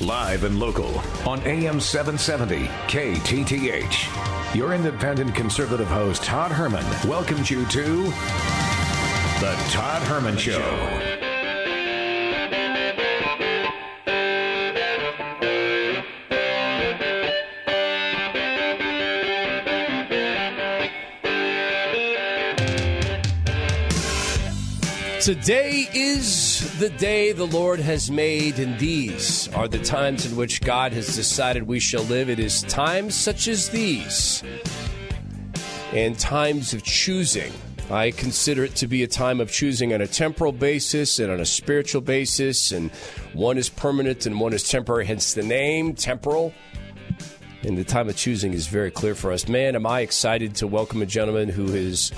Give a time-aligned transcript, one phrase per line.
[0.00, 4.54] Live and local on AM 770 KTTH.
[4.54, 8.04] Your independent conservative host, Todd Herman, welcomes you to
[9.40, 11.27] The Todd Herman Show.
[25.28, 30.62] Today is the day the Lord has made, and these are the times in which
[30.62, 32.30] God has decided we shall live.
[32.30, 34.42] It is times such as these
[35.92, 37.52] and times of choosing.
[37.90, 41.40] I consider it to be a time of choosing on a temporal basis and on
[41.40, 42.90] a spiritual basis, and
[43.34, 46.54] one is permanent and one is temporary, hence the name temporal.
[47.64, 49.46] And the time of choosing is very clear for us.
[49.46, 52.12] Man, am I excited to welcome a gentleman who is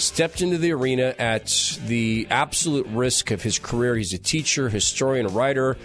[0.00, 3.96] stepped into the arena at the absolute risk of his career.
[3.96, 5.76] He's a teacher, historian, writer,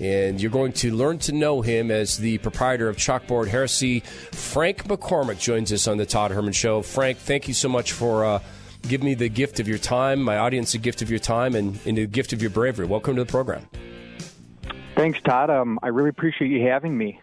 [0.00, 4.00] and you're going to learn to know him as the proprietor of Chalkboard Heresy.
[4.00, 6.82] Frank McCormick joins us on the Todd Herman Show.
[6.82, 8.42] Frank, thank you so much for uh,
[8.82, 11.78] giving me the gift of your time, my audience the gift of your time, and,
[11.84, 12.86] and the gift of your bravery.
[12.86, 13.68] Welcome to the program.
[14.94, 15.50] Thanks, Todd.
[15.50, 17.20] Um, I really appreciate you having me.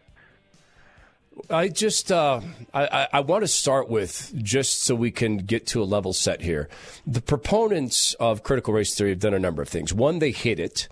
[1.49, 2.41] I just uh,
[2.73, 6.41] I, I want to start with just so we can get to a level set
[6.41, 6.69] here.
[7.05, 9.93] The proponents of critical race theory have done a number of things.
[9.93, 10.87] One, they hid it.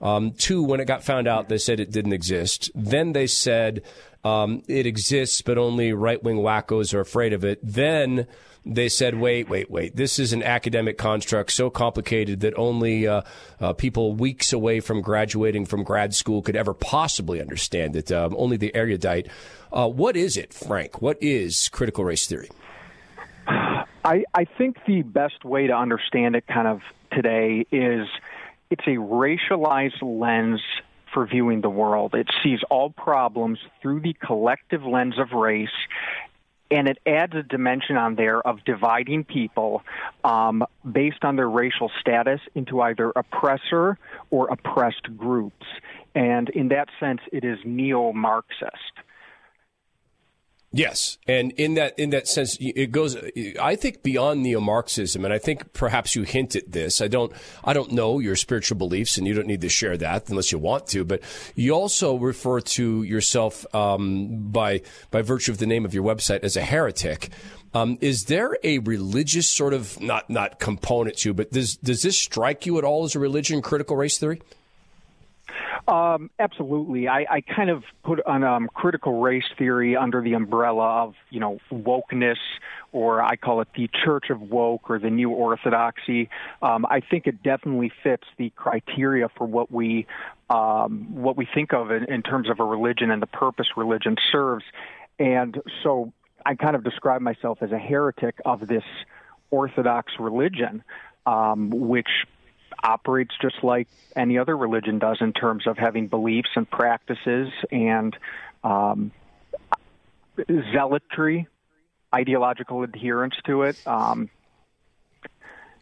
[0.00, 2.70] Um, two, when it got found out, they said it didn't exist.
[2.74, 3.82] Then they said
[4.24, 7.58] um, it exists, but only right wing wackos are afraid of it.
[7.62, 8.26] Then
[8.68, 9.96] they said, wait, wait, wait.
[9.96, 13.22] This is an academic construct so complicated that only uh,
[13.60, 18.12] uh, people weeks away from graduating from grad school could ever possibly understand it.
[18.12, 19.28] Um, only the erudite.
[19.72, 21.00] Uh, what is it, Frank?
[21.00, 22.50] What is critical race theory?
[23.46, 28.06] I, I think the best way to understand it kind of today is
[28.70, 30.60] it's a racialized lens
[31.12, 32.14] for viewing the world.
[32.14, 35.68] It sees all problems through the collective lens of race
[36.70, 39.82] and it adds a dimension on there of dividing people
[40.24, 43.98] um, based on their racial status into either oppressor
[44.30, 45.66] or oppressed groups.
[46.14, 48.92] And in that sense, it is neo Marxist.
[50.70, 53.16] Yes, and in that in that sense, it goes.
[53.58, 57.00] I think beyond neo-Marxism, and I think perhaps you hint at this.
[57.00, 57.32] I don't.
[57.64, 60.58] I don't know your spiritual beliefs, and you don't need to share that unless you
[60.58, 61.06] want to.
[61.06, 61.22] But
[61.54, 66.40] you also refer to yourself um, by by virtue of the name of your website
[66.40, 67.30] as a heretic.
[67.72, 71.32] Um, is there a religious sort of not not component to?
[71.32, 74.42] But does does this strike you at all as a religion critical race theory?
[75.88, 77.08] Um, absolutely.
[77.08, 81.40] I, I kind of put on um, critical race theory under the umbrella of, you
[81.40, 82.36] know, wokeness,
[82.92, 86.28] or I call it the Church of Woke or the New Orthodoxy.
[86.60, 90.06] Um, I think it definitely fits the criteria for what we
[90.50, 94.16] um, what we think of in, in terms of a religion and the purpose religion
[94.30, 94.64] serves.
[95.18, 96.12] And so
[96.44, 98.84] I kind of describe myself as a heretic of this
[99.50, 100.84] Orthodox religion,
[101.24, 102.08] um, which
[102.82, 108.16] operates just like any other religion does in terms of having beliefs and practices and
[108.64, 109.10] um,
[110.72, 111.46] zealotry,
[112.14, 113.76] ideological adherence to it.
[113.86, 114.30] Um,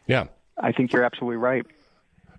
[0.07, 0.25] yeah.
[0.57, 1.65] I think you're absolutely right.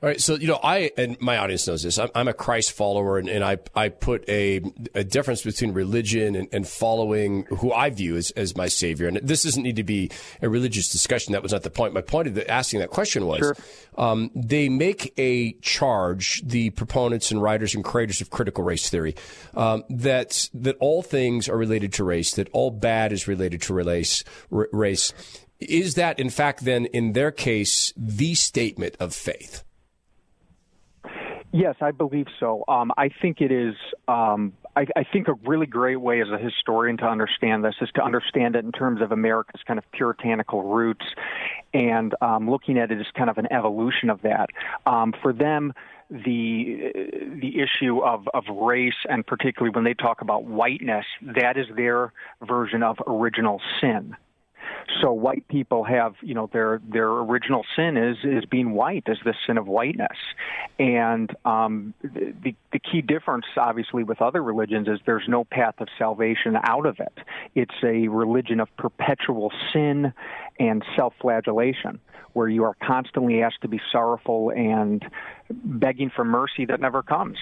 [0.00, 1.98] All right, so you know, I and my audience knows this.
[1.98, 4.60] I'm, I'm a Christ follower, and, and, I I put a
[4.94, 9.08] a difference between religion and, and, following who I view as, as my savior.
[9.08, 11.32] And this doesn't need to be a religious discussion.
[11.32, 11.94] That was not the point.
[11.94, 13.56] My point of the, asking that question was, sure.
[13.96, 19.16] um, they make a charge, the proponents and writers and creators of critical race theory,
[19.54, 23.74] um, that that all things are related to race, that all bad is related to
[23.74, 24.22] race.
[24.52, 25.12] R- race.
[25.58, 29.64] Is that, in fact, then, in their case, the statement of faith?
[31.52, 32.62] Yes, I believe so.
[32.68, 33.74] Um, I think it is.
[34.06, 37.88] Um, I, I, think a really great way as a historian to understand this is
[37.94, 41.06] to understand it in terms of America's kind of puritanical roots,
[41.72, 44.50] and um, looking at it as kind of an evolution of that.
[44.84, 45.72] Um, for them,
[46.10, 46.92] the
[47.40, 52.12] the issue of, of race and particularly when they talk about whiteness, that is their
[52.46, 54.16] version of original sin.
[55.00, 59.18] So white people have, you know, their their original sin is is being white, is
[59.24, 60.16] the sin of whiteness,
[60.78, 65.88] and um, the the key difference, obviously, with other religions is there's no path of
[65.98, 67.18] salvation out of it.
[67.54, 70.12] It's a religion of perpetual sin
[70.58, 72.00] and self-flagellation,
[72.32, 75.04] where you are constantly asked to be sorrowful and
[75.50, 77.36] begging for mercy that never comes.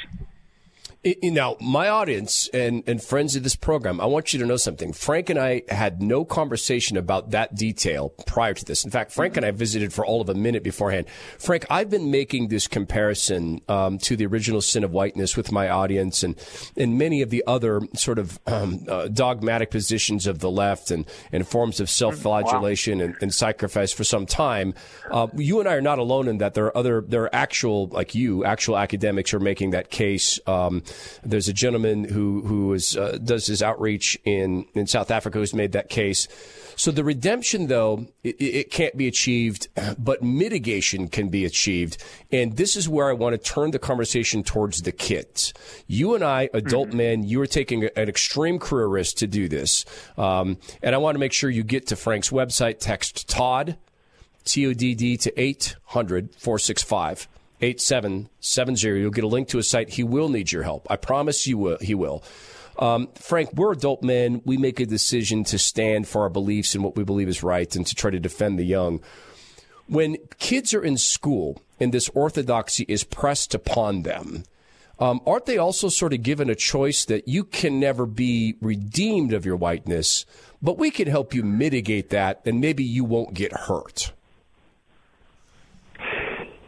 [1.23, 4.93] Now, my audience and, and friends of this program, I want you to know something.
[4.93, 8.85] Frank and I had no conversation about that detail prior to this.
[8.85, 11.07] In fact, Frank and I visited for all of a minute beforehand.
[11.39, 15.69] Frank, I've been making this comparison um, to the original sin of whiteness with my
[15.69, 16.35] audience and,
[16.77, 21.07] and many of the other sort of um, uh, dogmatic positions of the left and,
[21.31, 23.05] and forms of self flagellation wow.
[23.05, 24.73] and, and, sacrifice for some time.
[25.11, 26.55] Uh, you and I are not alone in that.
[26.55, 30.41] There are other, there are actual, like you, actual academics are making that case.
[30.47, 30.83] Um,
[31.23, 35.55] there's a gentleman who who is, uh, does his outreach in in South Africa who's
[35.55, 36.29] made that case.
[36.79, 41.97] So the redemption, though, it, it, can't be achieved, but mitigation can be achieved.
[42.31, 45.55] And this is where I want to turn the conversation towards the kids.
[45.87, 46.97] You and I, adult mm-hmm.
[46.99, 49.87] men, you are taking an extreme career risk to do this.
[50.19, 53.79] Um, and I want to make sure you get to Frank's website, text Todd,
[54.45, 57.27] T O D D, to 800 465
[57.61, 59.01] 8770.
[59.01, 59.91] You'll get a link to a site.
[59.91, 60.87] He will need your help.
[60.91, 62.23] I promise you will, he will.
[62.79, 64.43] Um, Frank, we're adult men.
[64.45, 67.75] We make a decision to stand for our beliefs and what we believe is right
[67.75, 69.01] and to try to defend the young.
[69.87, 74.45] When kids are in school and this orthodoxy is pressed upon them,
[74.99, 79.33] um, aren't they also sort of given a choice that you can never be redeemed
[79.33, 80.25] of your whiteness,
[80.63, 84.13] but we can help you mitigate that and maybe you won't get hurt?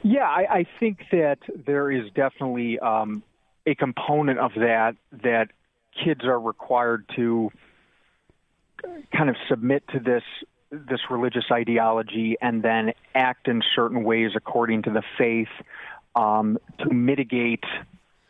[0.03, 3.23] Yeah, I, I think that there is definitely um,
[3.67, 5.49] a component of that that
[6.05, 7.51] kids are required to
[9.13, 10.23] kind of submit to this
[10.71, 15.49] this religious ideology and then act in certain ways according to the faith
[16.15, 17.65] um, to mitigate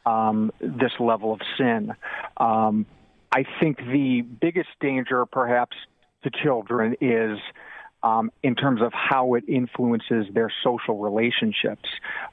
[0.06, 1.93] um, this level of sin.
[2.37, 2.87] Um,
[3.32, 5.76] I think the biggest danger, perhaps,
[6.23, 7.38] to children is
[8.02, 11.88] um, in terms of how it influences their social relationships,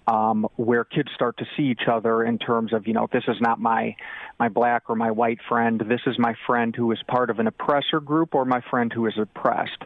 [0.08, 3.38] um, where kids start to see each other in terms of, you know, this is
[3.42, 3.96] not my
[4.38, 5.82] my black or my white friend.
[5.88, 9.08] This is my friend who is part of an oppressor group or my friend who
[9.08, 9.82] is oppressed,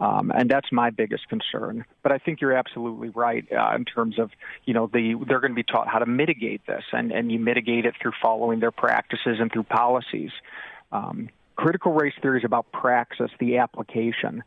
[0.00, 1.84] um, and that's my biggest concern.
[2.02, 4.30] But I think you're absolutely right uh, in terms of,
[4.64, 7.38] you know, the they're going to be taught how to mitigate this, and and you
[7.38, 10.30] mitigate it through following their practices and through policies.
[10.90, 11.30] Um,
[11.62, 14.42] critical race theory is about praxis, the application.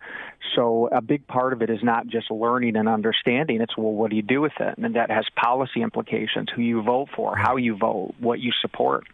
[0.53, 3.61] So a big part of it is not just learning and understanding.
[3.61, 4.77] It's well, what do you do with it?
[4.77, 9.05] And that has policy implications: who you vote for, how you vote, what you support.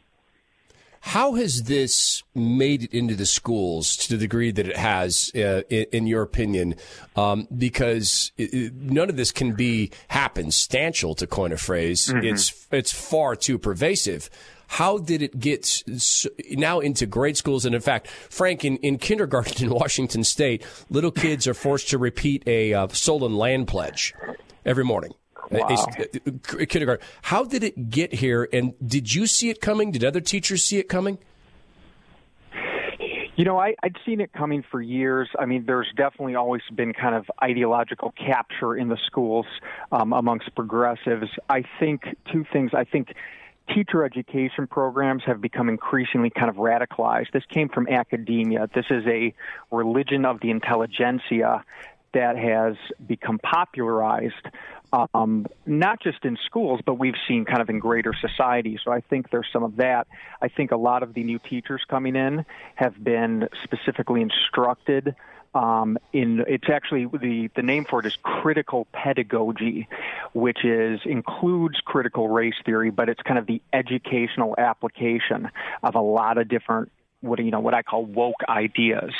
[1.04, 5.64] How has this made it into the schools to the degree that it has, uh,
[5.68, 6.76] in, in, your opinion?
[7.16, 12.08] Um, because it, it, none of this can be happenstantial, to coin a phrase.
[12.08, 12.26] Mm-hmm.
[12.26, 14.30] It's it's far too pervasive.
[14.72, 15.84] How did it get
[16.52, 17.66] now into grade schools?
[17.66, 21.98] And in fact, Frank, in, in kindergarten in Washington State, little kids are forced to
[21.98, 24.14] repeat a uh, stolen land pledge
[24.66, 25.14] every morning.
[25.50, 25.68] Wow.
[25.68, 27.06] A, a, a, kindergarten.
[27.22, 28.48] How did it get here?
[28.54, 29.92] And did you see it coming?
[29.92, 31.18] Did other teachers see it coming?
[33.36, 35.28] You know, I, I'd seen it coming for years.
[35.38, 39.48] I mean, there's definitely always been kind of ideological capture in the schools
[39.92, 41.28] um, amongst progressives.
[41.50, 42.72] I think two things.
[42.74, 43.14] I think
[43.74, 47.32] teacher education programs have become increasingly kind of radicalized.
[47.32, 48.70] This came from academia.
[48.74, 49.34] This is a
[49.72, 51.64] religion of the intelligentsia
[52.14, 52.76] that has
[53.08, 54.34] become popularized,
[55.14, 58.78] um, not just in schools, but we've seen kind of in greater society.
[58.84, 60.08] So I think there's some of that.
[60.42, 65.16] I think a lot of the new teachers coming in have been specifically instructed
[65.54, 69.88] um, in it's actually the the name for it is critical pedagogy,
[70.34, 75.50] which is includes critical race theory, but it's kind of the educational application
[75.84, 79.12] of a lot of different what you know what I call woke ideas.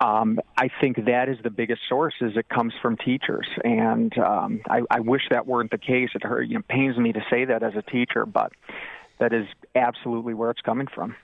[0.00, 4.60] Um, I think that is the biggest source is it comes from teachers, and um,
[4.68, 6.10] I, I wish that weren't the case.
[6.14, 8.52] It hurt, you know, pains me to say that as a teacher, but
[9.18, 11.16] that is absolutely where it's coming from.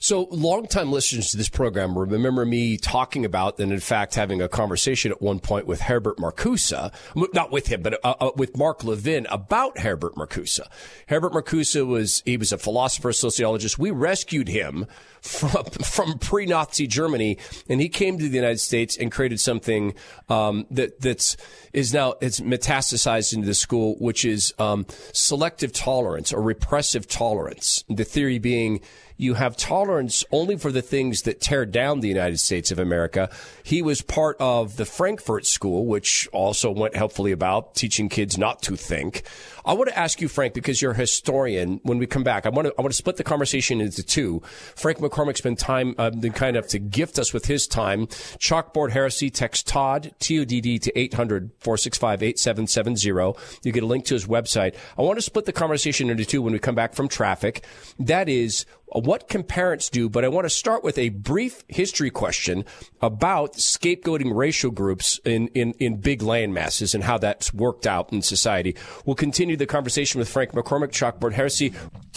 [0.00, 4.48] So, longtime listeners to this program remember me talking about, and in fact, having a
[4.48, 6.92] conversation at one point with Herbert Marcuse,
[7.34, 10.60] not with him, but uh, uh, with Mark Levin about Herbert Marcuse.
[11.08, 13.78] Herbert Marcuse was he was a philosopher, sociologist.
[13.78, 14.86] We rescued him
[15.20, 19.94] from from pre-Nazi Germany, and he came to the United States and created something
[20.28, 21.36] um, that that's
[21.72, 27.84] is now it's metastasized into the school, which is um, selective tolerance or repressive tolerance.
[27.88, 28.80] The theory being
[29.22, 33.30] you have tolerance only for the things that tear down the United States of America.
[33.62, 38.60] He was part of the Frankfurt School, which also went helpfully about teaching kids not
[38.62, 39.22] to think.
[39.64, 41.80] I want to ask you, Frank, because you're a historian.
[41.82, 44.42] When we come back, I want to I want to split the conversation into two.
[44.76, 48.06] Frank McCormick's been time uh, been kind enough to gift us with his time.
[48.06, 49.30] Chalkboard Heresy.
[49.30, 53.38] Text Todd T O D D to 800-465-8770.
[53.62, 54.74] You get a link to his website.
[54.98, 57.64] I want to split the conversation into two when we come back from traffic.
[57.98, 60.08] That is what can parents do?
[60.08, 62.64] But I want to start with a brief history question
[63.00, 68.12] about scapegoating racial groups in, in, in big land masses and how that's worked out
[68.12, 68.76] in society.
[69.06, 71.72] We'll continue the conversation with Frank McCormick, Chalkboard Heresy.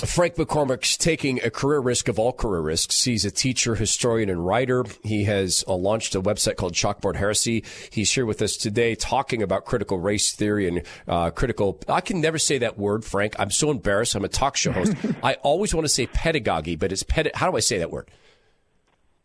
[0.06, 3.04] Frank McCormick's taking a career risk of all career risks.
[3.04, 4.86] He's a teacher, historian, and writer.
[5.04, 7.64] He has uh, launched a website called Chalkboard Heresy.
[7.90, 11.80] He's here with us today talking about critical race theory and uh, critical.
[11.88, 13.36] I can never say that word, Frank.
[13.40, 14.16] I'm so embarrassed.
[14.16, 14.94] I'm a talk show host.
[15.24, 17.36] I always want to say pedagogy pedagogy, but it's ped.
[17.36, 18.10] How do I say that word?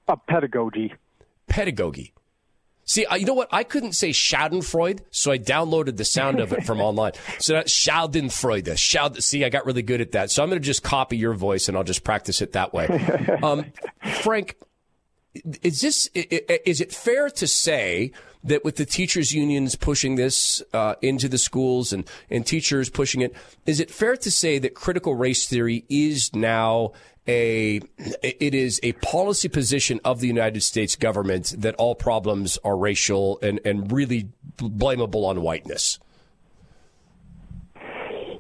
[0.09, 0.95] A pedagogy.
[1.49, 2.13] Pedagogy.
[2.91, 3.49] See, you know what?
[3.53, 7.13] I couldn't say Schadenfreude, so I downloaded the sound of it from online.
[7.39, 8.77] So that's Schadenfreude.
[8.77, 10.33] Schaud- See, I got really good at that.
[10.33, 12.89] So I'm going to just copy your voice and I'll just practice it that way.
[13.45, 13.67] Um,
[14.23, 14.57] Frank,
[15.63, 18.11] is this is it fair to say
[18.43, 23.21] that with the teachers unions pushing this uh, into the schools and and teachers pushing
[23.21, 23.35] it,
[23.67, 26.93] is it fair to say that critical race theory is now
[27.29, 27.81] a
[28.23, 33.39] it is a policy position of the United States government that all problems are racial
[33.43, 35.99] and and really blamable on whiteness.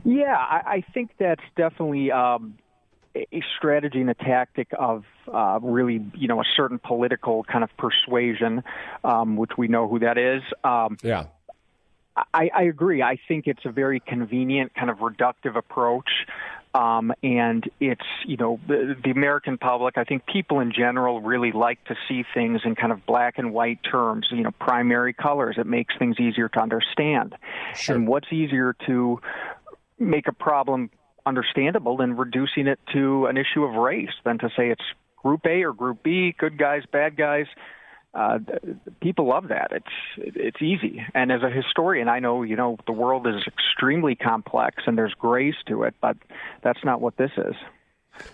[0.03, 2.55] Yeah, I, I think that's definitely um,
[3.15, 7.71] a strategy and a tactic of uh, really, you know, a certain political kind of
[7.77, 8.63] persuasion,
[9.05, 10.43] um, which we know who that is.
[10.65, 11.27] Um, yeah.
[12.35, 13.03] I, I agree.
[13.03, 16.11] I think it's a very convenient kind of reductive approach
[16.73, 21.51] um, and it's, you know, the, the American public, I think people in general really
[21.51, 25.57] like to see things in kind of black and white terms, you know, primary colors.
[25.59, 27.35] It makes things easier to understand.
[27.75, 27.97] Sure.
[27.97, 29.21] And what's easier to
[29.99, 30.91] make a problem
[31.27, 34.85] understandable than reducing it to an issue of race than to say it's
[35.23, 37.47] group A or group B, good guys, bad guys
[38.13, 38.39] uh,
[39.01, 39.71] people love that.
[39.71, 41.05] It's it's easy.
[41.15, 45.15] And as a historian, I know you know the world is extremely complex and there's
[45.15, 46.17] grace to it, but
[46.63, 47.55] that's not what this is.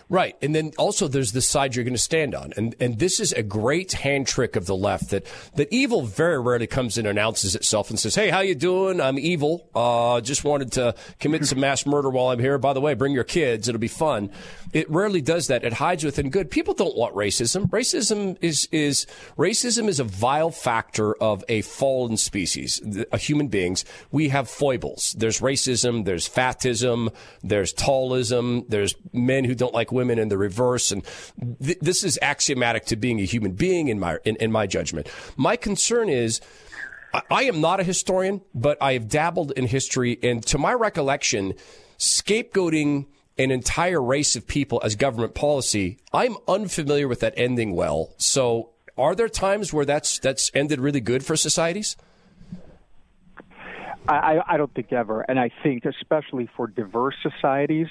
[0.09, 0.35] Right.
[0.41, 2.53] And then also there's the side you're going to stand on.
[2.55, 5.25] And and this is a great hand trick of the left that
[5.55, 9.01] that evil very rarely comes and announces itself and says, "Hey, how you doing?
[9.01, 9.69] I'm evil.
[9.75, 12.57] Uh just wanted to commit some mass murder while I'm here.
[12.57, 13.67] By the way, bring your kids.
[13.67, 14.31] It'll be fun."
[14.73, 15.63] It rarely does that.
[15.63, 16.51] It hides within good.
[16.51, 17.69] People don't want racism.
[17.69, 19.05] Racism is is
[19.37, 22.81] racism is a vile factor of a fallen species.
[23.11, 25.15] A human beings, we have foibles.
[25.17, 27.09] There's racism, there's fatism,
[27.43, 30.91] there's tallism, there's men who don't like women in the reverse.
[30.91, 31.03] And
[31.63, 35.07] th- this is axiomatic to being a human being in my, in, in my judgment.
[35.37, 36.41] My concern is,
[37.31, 40.19] I am not a historian, but I have dabbled in history.
[40.21, 41.53] And to my recollection,
[41.97, 43.05] scapegoating
[43.37, 48.13] an entire race of people as government policy, I'm unfamiliar with that ending well.
[48.17, 51.95] So are there times where that's, that's ended really good for societies?
[54.09, 55.21] I, I don't think ever.
[55.21, 57.87] And I think, especially for diverse societies,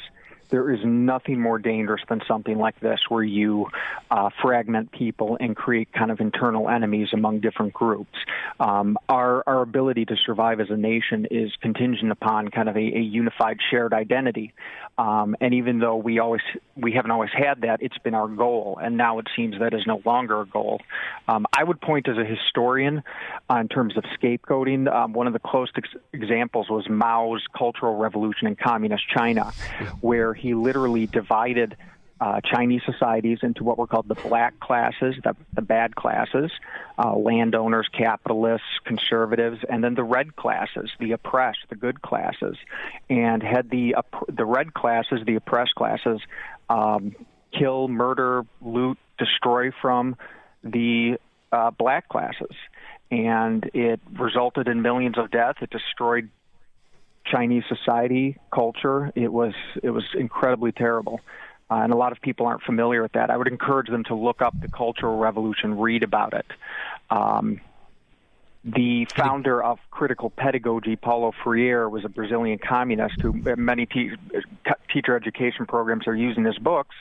[0.50, 3.66] there is nothing more dangerous than something like this where you
[4.10, 8.16] uh, fragment people and create kind of internal enemies among different groups.
[8.60, 12.80] Um, our, our ability to survive as a nation is contingent upon kind of a,
[12.80, 14.52] a unified shared identity.
[14.98, 16.40] Um, and even though we always
[16.74, 19.86] we haven't always had that, it's been our goal, and now it seems that is
[19.86, 20.80] no longer a goal.
[21.28, 23.02] Um, I would point as a historian
[23.50, 24.90] uh, in terms of scapegoating.
[24.90, 29.52] Um, one of the closest ex- examples was Mao's Cultural Revolution in Communist China,
[30.00, 31.76] where he literally divided
[32.20, 36.50] uh, Chinese societies into what were called the black classes, the, the bad classes,
[36.98, 42.56] uh, landowners, capitalists, conservatives, and then the red classes, the oppressed, the good classes,
[43.10, 46.20] and had the uh, the red classes, the oppressed classes,
[46.70, 47.14] um,
[47.52, 50.16] kill, murder, loot, destroy from
[50.64, 51.18] the
[51.52, 52.56] uh, black classes,
[53.10, 55.58] and it resulted in millions of deaths.
[55.60, 56.30] It destroyed
[57.26, 59.12] Chinese society, culture.
[59.14, 61.20] It was it was incredibly terrible.
[61.70, 63.30] Uh, and a lot of people aren't familiar with that.
[63.30, 66.46] I would encourage them to look up the Cultural Revolution, read about it.
[67.10, 67.60] Um,
[68.64, 74.12] the founder of critical pedagogy, Paulo Freire, was a Brazilian communist who many te-
[74.92, 76.94] teacher education programs are using his books,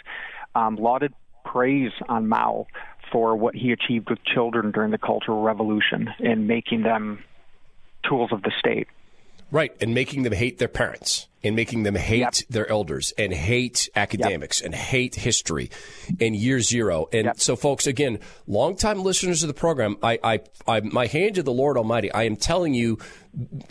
[0.54, 2.68] um, lauded praise on Mao
[3.12, 7.24] for what he achieved with children during the Cultural Revolution in making them
[8.08, 8.88] tools of the state.
[9.56, 12.34] Right, and making them hate their parents and making them hate Yep.
[12.50, 15.70] their elders and hate academics and hate history
[16.20, 17.08] and year zero.
[17.14, 17.40] And Yep.
[17.40, 21.54] so, folks, again, longtime listeners of the program, I, I, I, my hand to the
[21.54, 22.98] Lord Almighty, I am telling you,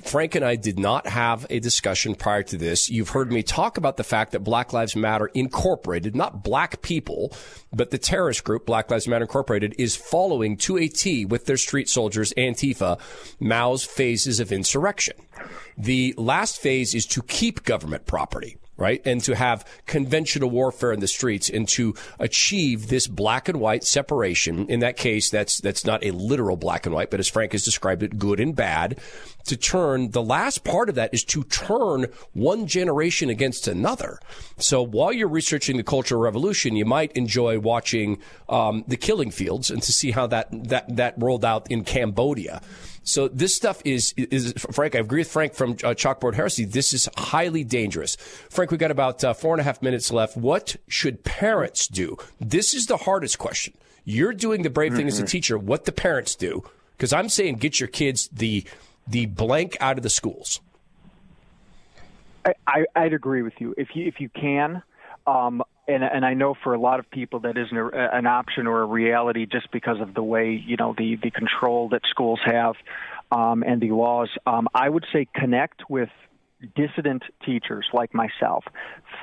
[0.04, 2.90] Frank and I did not have a discussion prior to this.
[2.90, 7.32] You've heard me talk about the fact that Black Lives Matter Incorporated, not black people,
[7.72, 11.56] but the terrorist group Black Lives Matter Incorporated is following to a T with their
[11.56, 13.00] street soldiers, Antifa,
[13.40, 15.16] Mao's phases of insurrection.
[15.78, 19.00] The last phase is to keep government property right?
[19.04, 23.84] And to have conventional warfare in the streets and to achieve this black and white
[23.84, 24.66] separation.
[24.68, 27.64] In that case, that's, that's not a literal black and white, but as Frank has
[27.64, 28.98] described it, good and bad.
[29.46, 34.18] To turn, the last part of that is to turn one generation against another.
[34.56, 39.70] So while you're researching the Cultural Revolution, you might enjoy watching um, the Killing Fields
[39.70, 42.62] and to see how that, that, that rolled out in Cambodia.
[43.04, 44.96] So this stuff is, is Frank.
[44.96, 46.64] I agree with Frank from uh, Chalkboard Heresy.
[46.64, 48.16] This is highly dangerous.
[48.16, 50.36] Frank, we got about uh, four and a half minutes left.
[50.36, 52.16] What should parents do?
[52.40, 53.74] This is the hardest question.
[54.04, 55.56] You're doing the brave thing as a teacher.
[55.56, 56.64] What the parents do?
[56.96, 58.64] Because I'm saying get your kids the
[59.06, 60.60] the blank out of the schools.
[62.44, 63.74] I, I, I'd agree with you.
[63.76, 64.82] If you if you can,
[65.26, 68.66] um, and and I know for a lot of people that isn't a, an option
[68.66, 72.40] or a reality just because of the way you know the the control that schools
[72.44, 72.74] have
[73.30, 74.30] um, and the laws.
[74.46, 76.08] Um, I would say connect with
[76.74, 78.64] dissident teachers like myself.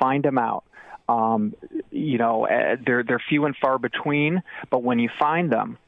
[0.00, 0.64] Find them out.
[1.08, 1.54] Um,
[1.90, 5.78] you know, uh, they're they're few and far between, but when you find them,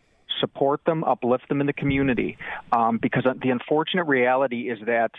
[0.40, 2.36] support them, uplift them in the community,
[2.72, 5.12] um, because the unfortunate reality is that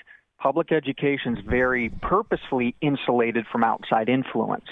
[0.46, 4.70] public education is very purposefully insulated from outside influence.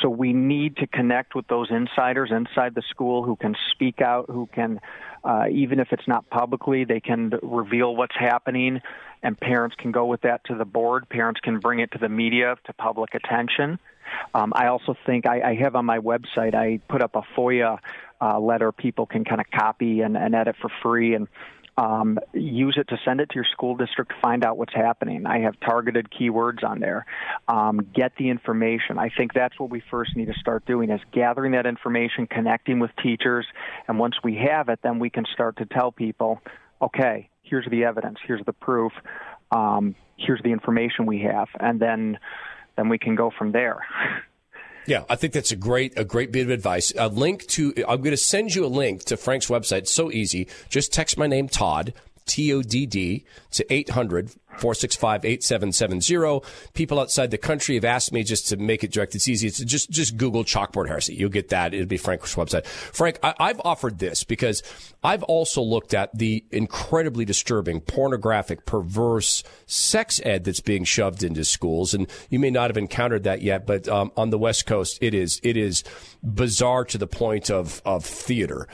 [0.00, 4.26] So we need to connect with those insiders inside the school who can speak out,
[4.30, 4.78] who can,
[5.24, 8.80] uh, even if it's not publicly, they can reveal what's happening,
[9.20, 11.08] and parents can go with that to the board.
[11.08, 13.80] Parents can bring it to the media, to public attention.
[14.34, 17.78] Um, I also think I, I have on my website, I put up a FOIA
[18.20, 21.26] uh, letter people can kind of copy and, and edit for free and
[21.78, 25.26] um, use it to send it to your school district to find out what's happening.
[25.26, 27.06] I have targeted keywords on there.
[27.46, 28.98] Um, get the information.
[28.98, 32.80] I think that's what we first need to start doing is gathering that information, connecting
[32.80, 33.46] with teachers,
[33.86, 36.40] and once we have it, then we can start to tell people,
[36.82, 38.92] okay, here's the evidence, here's the proof,
[39.52, 42.18] um, here's the information we have, and then
[42.76, 43.84] then we can go from there.
[44.88, 46.94] Yeah, I think that's a great a great bit of advice.
[46.96, 49.80] A link to I'm going to send you a link to Frank's website.
[49.80, 50.48] It's so easy.
[50.70, 51.92] Just text my name Todd
[52.28, 56.46] T O D D to 800 465 8770.
[56.74, 59.14] People outside the country have asked me just to make it direct.
[59.14, 59.46] It's easy.
[59.46, 61.14] It's just, just Google chalkboard heresy.
[61.14, 61.74] You'll get that.
[61.74, 62.66] It'll be Frank's website.
[62.66, 64.62] Frank, I, I've offered this because
[65.02, 71.44] I've also looked at the incredibly disturbing, pornographic, perverse sex ed that's being shoved into
[71.44, 71.94] schools.
[71.94, 75.14] And you may not have encountered that yet, but um, on the West Coast, it
[75.14, 75.84] is, it is
[76.22, 78.66] bizarre to the point of, of theater.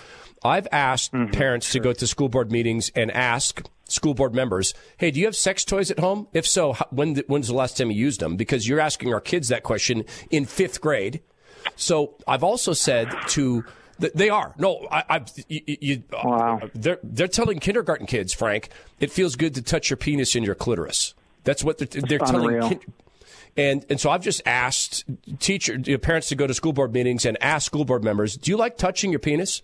[0.45, 4.75] I've asked mm-hmm, parents to go to school board meetings and ask school board members,
[4.99, 6.29] "Hey, do you have sex toys at home?
[6.33, 9.21] If so, how, when when's the last time you used them?" Because you're asking our
[9.21, 11.23] kids that question in fifth grade.
[11.77, 13.65] So I've also said to
[13.99, 16.61] they are no, I, I've you, you, wow.
[16.75, 18.69] they're they're telling kindergarten kids, Frank,
[19.01, 21.15] it feels good to touch your penis and your clitoris.
[21.45, 22.69] That's what they're, they're telling.
[22.69, 22.81] Kin-
[23.57, 25.05] and and so I've just asked
[25.39, 28.57] teacher parents to go to school board meetings and ask school board members, "Do you
[28.57, 29.63] like touching your penis?"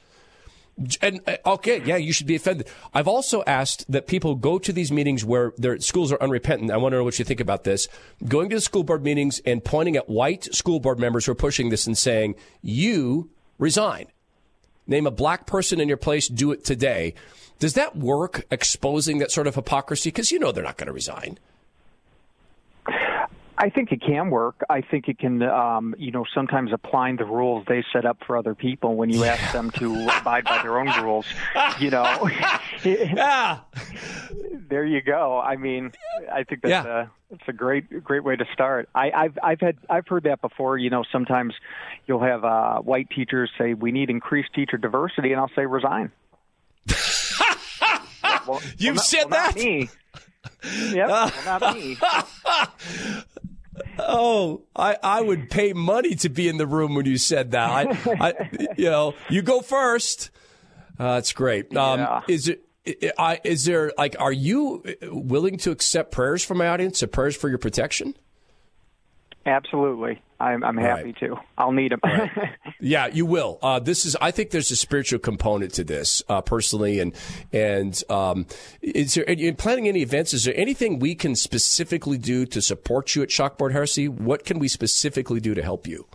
[1.02, 2.68] And uh, okay, yeah, you should be offended.
[2.94, 6.70] I've also asked that people go to these meetings where their schools are unrepentant.
[6.70, 7.88] I want to know what you think about this.
[8.26, 11.36] Going to the school board meetings and pointing at white school board members who are
[11.36, 14.06] pushing this and saying, "You resign."
[14.86, 16.26] Name a black person in your place.
[16.28, 17.14] Do it today.
[17.58, 18.44] Does that work?
[18.50, 21.38] Exposing that sort of hypocrisy because you know they're not going to resign.
[23.60, 24.62] I think it can work.
[24.70, 28.38] I think it can, um, you know, sometimes applying the rules they set up for
[28.38, 31.26] other people when you ask them to abide by their own rules,
[31.78, 32.30] you know.
[32.84, 33.60] yeah.
[34.70, 35.38] there you go.
[35.38, 35.92] I mean,
[36.32, 37.02] I think that's yeah.
[37.02, 38.88] a it's a great great way to start.
[38.94, 40.78] I, I've I've had I've heard that before.
[40.78, 41.52] You know, sometimes
[42.06, 46.12] you'll have uh, white teachers say we need increased teacher diversity, and I'll say resign.
[48.48, 49.54] well, You've well, said well, that.
[49.54, 49.90] me.
[50.92, 51.08] Yep,
[51.44, 51.98] not me.
[53.98, 57.70] Oh, I, I would pay money to be in the room when you said that.
[57.70, 60.30] I, I you know, you go first.
[60.98, 61.76] Uh, that's great.
[61.76, 62.20] Um, yeah.
[62.28, 62.64] Is it?
[63.18, 67.36] I, is there like, are you willing to accept prayers from my audience, or prayers
[67.36, 68.16] for your protection?
[69.46, 70.20] Absolutely.
[70.38, 71.20] I'm, I'm happy right.
[71.20, 71.36] to.
[71.56, 72.00] I'll need them.
[72.04, 72.30] right.
[72.82, 73.58] Yeah, you will.
[73.62, 74.16] Uh, this is.
[74.22, 77.14] I think there's a spiritual component to this, uh, personally, and
[77.52, 78.46] and um,
[78.80, 80.32] is there in planning any events?
[80.32, 84.08] Is there anything we can specifically do to support you at Chalkboard Heresy?
[84.08, 86.06] What can we specifically do to help you?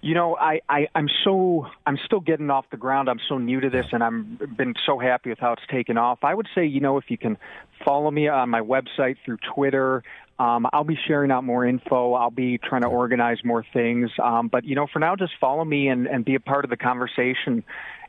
[0.00, 3.08] You know, I, I I'm so I'm still getting off the ground.
[3.08, 6.20] I'm so new to this, and I'm been so happy with how it's taken off.
[6.22, 7.36] I would say, you know, if you can
[7.84, 10.04] follow me on my website through Twitter,
[10.38, 12.14] um, I'll be sharing out more info.
[12.14, 14.10] I'll be trying to organize more things.
[14.22, 16.70] Um, but you know, for now, just follow me and, and be a part of
[16.70, 17.64] the conversation.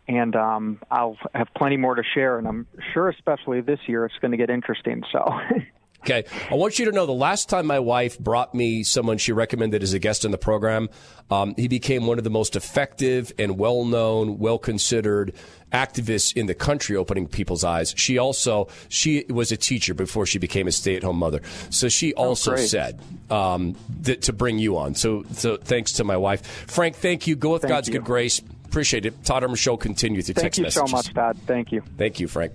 [0.08, 2.38] And um, I'll have plenty more to share.
[2.38, 5.04] And I'm sure, especially this year, it's going to get interesting.
[5.12, 5.32] So.
[6.02, 6.24] Okay.
[6.50, 9.84] I want you to know the last time my wife brought me someone she recommended
[9.84, 10.90] as a guest in the program,
[11.30, 15.34] um, he became one of the most effective and well known, well considered
[15.72, 17.94] activists in the country opening people's eyes.
[17.98, 21.42] She also, she was a teacher before she became a stay at home mother.
[21.70, 24.96] So she oh, also oh, said um, that, to bring you on.
[24.96, 26.46] So, so thanks to my wife.
[26.68, 27.36] Frank, thank you.
[27.36, 27.94] Go with thank God's you.
[27.94, 28.42] good grace.
[28.66, 29.24] Appreciate it.
[29.26, 30.76] Todd Herman Show continues through thank text messages.
[30.76, 31.38] Thank you so much, Todd.
[31.46, 31.84] Thank you.
[31.98, 32.54] Thank you, Frank.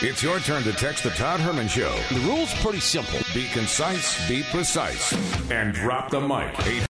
[0.00, 1.92] It's your turn to text the Todd Herman Show.
[2.12, 3.18] The rule's pretty simple.
[3.34, 5.12] Be concise, be precise,
[5.50, 6.54] and drop the mic.